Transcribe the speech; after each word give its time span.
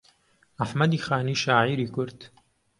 ئەحمەدی 0.61 1.03
خانی 1.05 1.35
شاعیری 1.43 1.91
کورد 1.95 2.19